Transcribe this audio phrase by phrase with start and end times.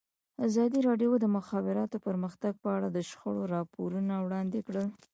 [0.47, 4.85] ازادي راډیو د د مخابراتو پرمختګ په اړه د شخړو راپورونه وړاندې کړي.